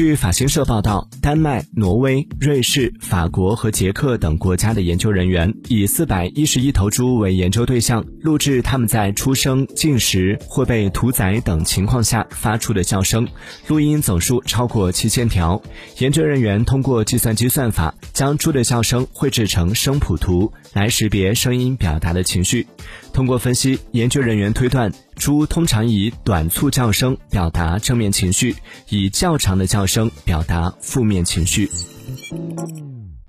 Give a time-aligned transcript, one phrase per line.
[0.00, 13.28] 据法新社报道，丹麦、挪威、瑞士、法国和捷克等国家的研究人员以四百一十一头猪为研究对象，录制它们在出生、进食或被屠宰等情况下发出的叫声，
[13.66, 15.60] 录音总数超过七千条。
[15.98, 22.66] 研究人员通过计算机算法，将猪的叫声绘制成声谱图，来识别声音表达的情绪。
[23.12, 24.90] 通过分析，研究人员推断，
[25.20, 28.56] 猪通常以短促叫声表达正面情绪，
[28.88, 31.70] 以较长的叫声表达负面情绪。